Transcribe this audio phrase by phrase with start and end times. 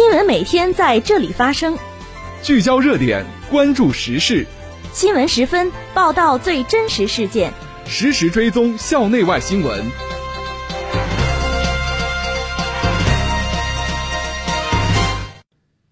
[0.00, 1.76] 新闻每天在这里发生，
[2.42, 4.46] 聚焦热点，关注时事。
[4.94, 7.52] 新闻十分报道最真实事件，
[7.84, 9.84] 实时追踪校内外新闻。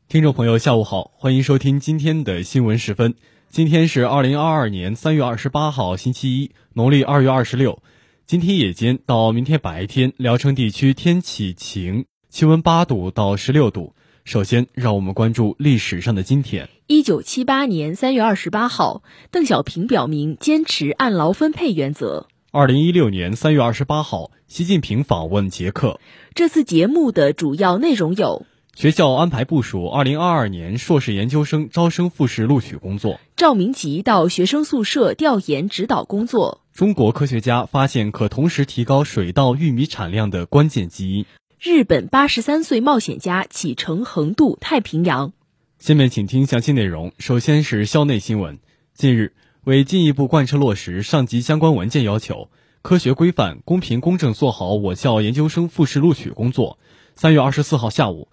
[0.08, 3.14] 听众朋友，下午好，欢迎收听今天的新闻十分。
[3.50, 7.82] 今天是二零二二年三月二十八号，星期一，农历二月二十六。
[8.26, 12.06] 今天夜间到明天白天，聊城地区天气晴。
[12.30, 13.94] 气温八度到十六度。
[14.28, 16.68] 首先，让我们关注历史上的今天。
[16.86, 22.26] 一九七八年三月二十八号，邓小平表明坚持按劳分配原则。
[22.50, 25.98] 二零一六年三月二十八号，习近平访问捷克。
[26.34, 41.24] 这次节目的主要内容有：学校安排部署二零二二年硕士研究生招生复试录取工作；赵明吉到学生宿舍调研指导工作；中国科学家发现可同时提高水稻、玉米产量的关键基因。
[41.60, 45.32] 日本八十三岁冒险家启程横渡太平洋。
[45.80, 47.10] 下面请听详细内容。
[47.18, 48.60] 首先是校内新闻。
[48.94, 49.32] 近日，
[49.64, 52.48] 为进一步贯彻落实上级相关文件要求，
[52.80, 56.78] 科学规范、公平公正做好我校研究生复试录取工作，
[57.16, 58.28] 三月二十四号下午，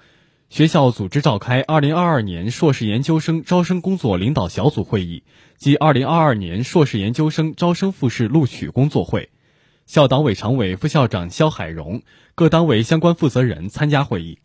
[0.51, 5.23] 学校组织召开二零二二年硕士研究生招生工作领导小组会议
[5.57, 9.31] 及二零二二年硕士研究生招生复试录取工作会。
[9.85, 12.01] 校党委常委、副校长肖海荣，
[12.33, 14.39] 各单位相关负责人参加会议。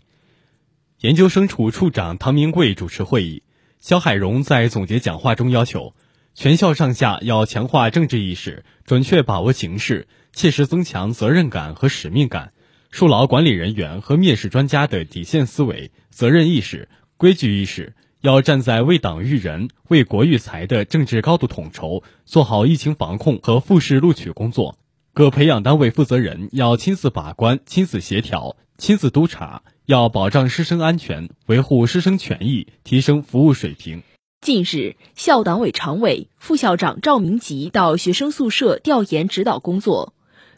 [1.01, 3.43] 研究生处处长唐明贵主持会议。
[3.81, 5.95] 肖海荣在总结讲话中要求，
[6.35, 12.53] 全校上下要强化政治意识，准确把握形势，切实增强责任感和使命感，
[12.91, 24.77] 树牢管理人员和面试专家的底线思维、责任意识、规矩意识，要站在为党育人、为国育才的政治高度统筹，做好疫情防控和复试录取工作。
[25.13, 34.05] 各培养单位负责人要亲自把关、亲自协调、亲自督查，要保障师生安全，维护师生权益，提升服务水平。
[34.41, 40.15] 近日，校党委常委、副校长赵明吉到学生宿舍调研指导工作。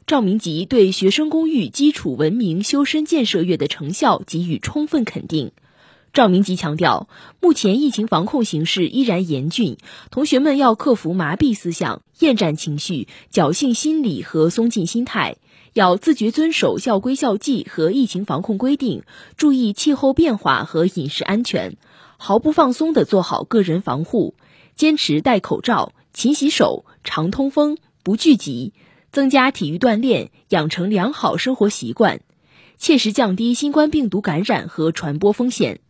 [0.07, 5.53] 赵明吉对学生公寓基础文明修身建设月的成效给予充分肯定。
[6.13, 7.09] 赵明吉强调，
[7.41, 9.79] 目前疫情防控形势依然严峻，
[10.11, 15.37] 同学们要克服麻痹思想、厌战情绪、侥幸心理和松劲心态，
[15.73, 19.05] 要自觉遵守校规校纪和疫情防控规定，
[19.39, 21.79] 注意气候变化和饮食安全，
[22.19, 24.35] 毫不放松地做好个人防护，
[24.77, 28.75] 坚持戴口罩、勤洗手、常通风、不聚集，
[29.13, 32.21] 增加体育锻炼，养成良好生活习惯，
[32.77, 35.81] 切实降低新冠病毒感染和传播风险。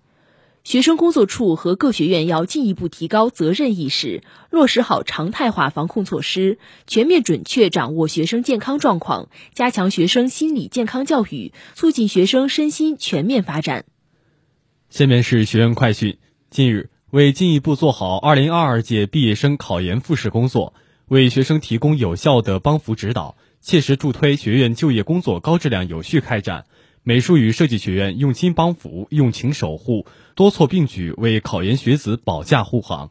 [0.65, 13.87] 学生工作处和各学院要进一步提高责任意识，落实好常态化防控措施，全面准确掌握学生健康状况，加强学生心理健康教育，促进学生身心全面发展。
[14.89, 16.19] 下面是学院快讯：
[16.49, 20.75] 近日，为进一步做好2022届毕业生考研复试工作，
[21.09, 26.67] 为学生提供有效的帮扶指导，切实助推学院就业工作高质量有序开展。
[27.05, 33.11] 美术与设计学院用心帮扶，用情守护，多措并举为考研学子保驾护航。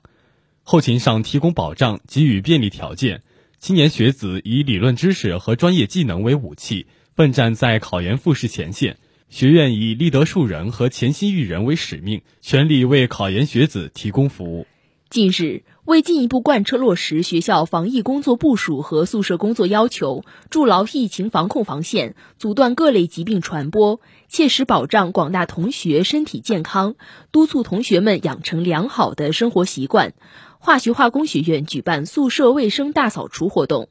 [0.63, 3.23] 后勤上提供保障，给予便利条件。
[3.59, 8.97] 青年学子以理论知识和专业技能为武器，奋战在考研复试前线。
[9.29, 14.67] 学院以立德树人和潜心育人为使命，全力为考研学子提供服务。
[15.11, 23.99] 近日，为进一步贯彻落实学校防疫工作部署和宿舍工作要求，筑牢疫情防控防线，阻断各类疾病传播，
[24.29, 26.95] 切实保障广大同学身体健康，
[27.33, 30.13] 督促同学们养成良好的生活习惯，
[30.59, 33.89] 化学化工学院举办宿舍卫生大扫除活动。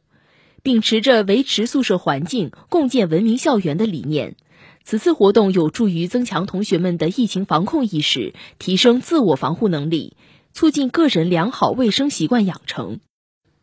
[0.62, 4.36] 秉持着维持宿舍环境、共建文明校园的理念，
[4.84, 10.16] 此次活动有助于增强同学们的疫情防控意识，提升自我防护能力。
[10.52, 13.00] 促进个人良好卫生习惯养成。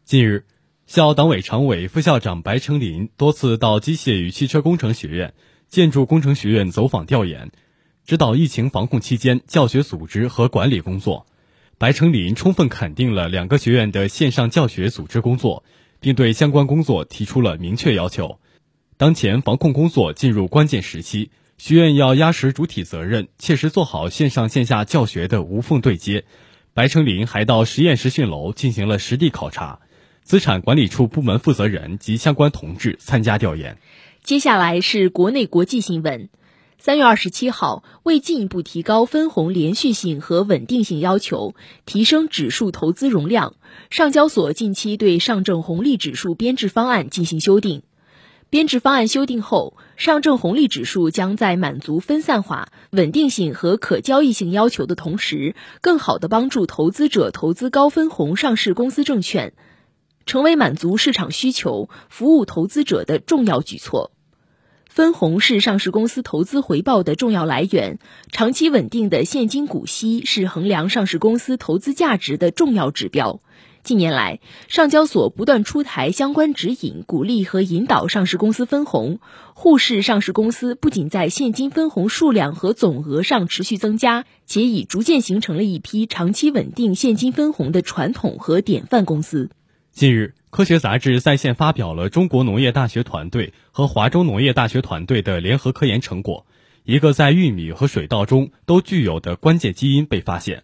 [0.04, 0.46] 近日，
[0.86, 5.34] 校党委常委、副校长白成林多次到机械与汽车工程学院、
[5.68, 7.52] 建筑工程学院走访调研，
[8.06, 11.28] 指导疫情防控期间教学组织和管理工作。
[11.78, 15.64] 白成林充分肯定了两个学院的线上教学组织工作，
[16.00, 18.40] 并对相关工作提出了明确要求。
[18.98, 21.30] 当前防控工作进入关键时期，
[21.60, 26.26] 学院要压实主体责任，切实做好线上线下教学的无缝对接。
[26.78, 29.80] 白成林还到实验实训楼进行了实地考察，
[30.22, 33.80] 资产管理处部门负责人及相关同志参加调研。
[34.24, 36.30] 接下来是国内国际新闻。
[36.78, 41.56] 三月二十七号，为进一步提高分红连续性和稳定性要求，
[41.88, 43.56] 提升指数投资容量，
[43.90, 47.82] 上交所近期对上证红利指数编制方案进行修订。
[48.50, 59.52] 编制方案修订后，上证红利指数将在满足分散化、稳定性和可交易性要求的同时，更好地帮助投资者投资高分红上市公司证券，
[60.26, 64.12] 成为满足市场需求、服务投资者的重要举措。
[64.88, 68.00] 分红是上市公司投资回报的重要来源，
[68.32, 73.42] 长期稳定的现金股息是衡量上市公司投资价值的重要指标。
[73.88, 79.22] 近年来，上交所不断出台相关指引，鼓励和引导上市公司分红。
[79.54, 89.52] 沪市上市公司不仅在现金分红数量和总额上持续增加，且已逐渐形成了一批长期稳定现金分红的传统和典范公司。
[89.94, 96.46] 近日，科学杂志在线发表了中国农业大学团队和华中农业大学团队的联合科研成果，
[96.84, 100.64] 一个在玉米和水稻中都具有的关键基因被发现。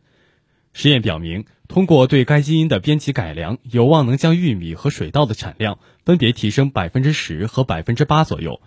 [0.74, 8.60] 实验表明，通过对该基因的编辑改良，有望能将玉米和水稻的产量分别提升百分之十和百分之八左右。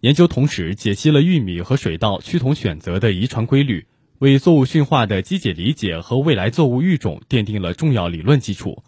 [0.00, 3.86] 研究同时解析了玉米和水稻趋同选择的遗传规律，
[4.18, 8.82] 为作物驯化的机解理解和未来作物育种奠定了重要理论基础。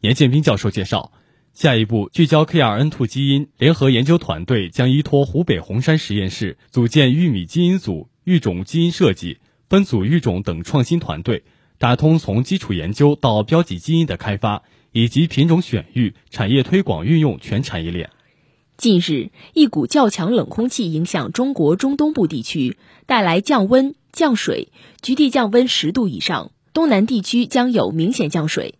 [0.00, 1.12] 严建斌教授介绍，
[1.54, 9.38] 下一步聚焦 KRN2 基因，联合研究团队将依托湖北红山实验室组建玉米基因组、育种基因设计、
[9.68, 11.42] 分组育种等创新团队。
[11.82, 14.62] 打通从基础研究到标记基因的开发，
[14.92, 18.08] 以及品种选育、产业推广运用全产业链。
[18.76, 22.76] 近日，一股较强冷空气影响中国中东部地区，
[23.06, 24.68] 带来降温、降水，
[25.02, 26.52] 局地降温十度以上。
[26.72, 28.76] 东南地区将有明显降水。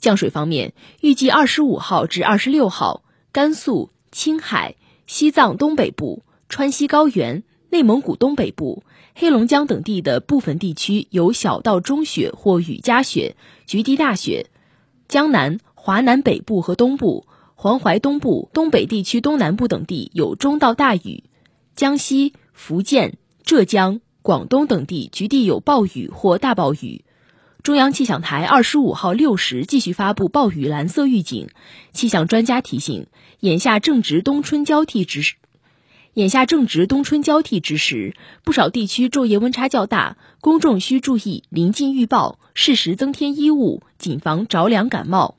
[0.00, 0.72] 降水方面，
[1.02, 8.82] 预计二十五号至二十六号，甘肃、青海、西藏东北部、川西高原、内蒙古东北部。
[9.14, 13.36] 黑龙江等地的部分地区有小到中雪或雨夹雪，
[13.66, 14.46] 局地大雪；
[15.08, 17.26] 江南、华南北部和东部、
[17.56, 21.24] 黄淮东部、东北地区东南部等地有中到大雨；
[21.74, 27.04] 江西、福建、浙江、广东等地局地有暴雨或大暴雨。
[27.64, 31.48] 中央气象台二十五号六时继续发布暴雨蓝色预警。
[31.92, 33.08] 气象专家提醒，
[33.40, 35.34] 眼下正值冬春交替之时。
[36.14, 45.36] 眼下正值冬春交替之时，不少地区昼夜温差较大，公众需注意临近预报，适时增添衣物，谨防着凉感冒。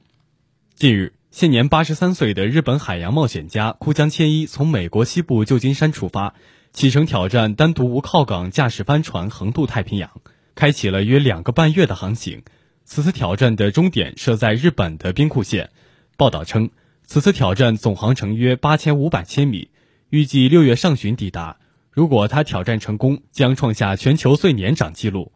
[0.76, 6.34] 近日，现年八十三岁的日本海洋冒险家枯江千一从美国西部旧金山出发，
[6.72, 10.10] 启程挑战单独无靠港驾驶帆船横渡太平洋，
[10.56, 12.44] 开启了约两个半月的航行。
[12.86, 15.72] 此次挑战的终点设在日本的兵库县。
[16.16, 16.70] 报道称，
[17.04, 19.70] 此次挑战总航程约八千五百千米。
[20.10, 21.58] 预计六月上旬抵达。
[21.92, 25.34] 如果他挑战成功，将创下全球最年长纪录。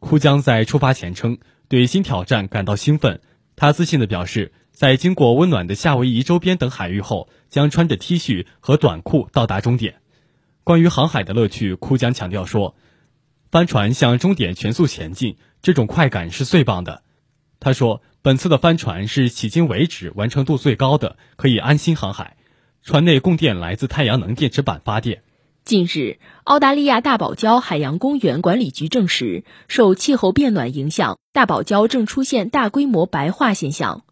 [0.00, 3.20] 枯江在出发前称，对新挑战感到兴奋。
[3.54, 10.00] 他自信地表示，在经过温暖的夏威夷周边等海域后，将穿着 T 恤和短裤到达终点。
[10.64, 12.74] 关于航海的乐趣，枯江强调说
[13.52, 17.04] ：“帆船向终点全速前进，这种快感是最棒的。”
[17.60, 22.36] 他说：“本次的帆船是迄今为止完成度最高的，可以安心航海。”
[22.82, 25.22] 船内供电来自太阳能电池板发电。
[25.64, 34.04] 近日，澳大利亚大堡礁海洋公园管理局证实，受气候变暖影响，大堡礁正出现大规模白化现象。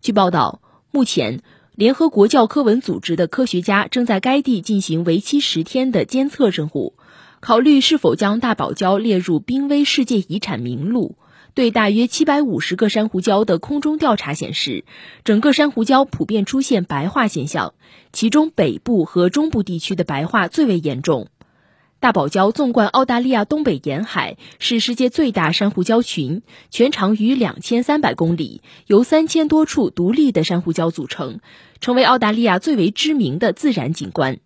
[0.00, 1.40] 据报道，目前
[1.76, 6.94] 联合国教科文组织的科学家正在该地进行为期十天的监测任务，
[7.38, 11.16] 考虑是否将大堡礁列入濒危世界遗产名录。
[11.56, 14.84] 对大约七百五十个珊瑚礁的空中调查显示，
[15.24, 17.72] 整个珊瑚礁普遍出现白化现象，
[18.12, 21.28] 其中北部和中部地区的白化最为严重。
[21.98, 31.40] 大堡礁纵贯澳大利亚东北沿海，是世界最大珊瑚礁群，全长逾两千三百公里，由三千多处独立的珊瑚礁组成，
[31.80, 34.40] 成为澳大利亚最为知名的自然景观。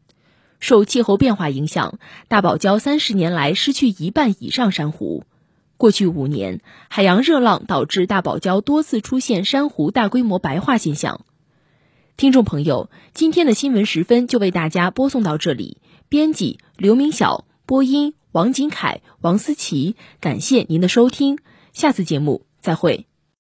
[0.60, 1.98] 受气候变化影响，
[2.28, 5.24] 大堡礁三十年来失去一半以上珊瑚。
[5.80, 6.60] 过去五年，
[6.90, 11.22] 海洋热浪导致大堡礁多次出现珊瑚大规模白化现象。
[12.18, 15.78] 听众朋友，今天的新闻十分就为大家播送到这里。
[16.10, 19.96] 编辑刘明晓，播音王锦凯、王思琪。
[20.20, 21.38] 感谢您的收听，
[21.72, 23.09] 下次节目再会。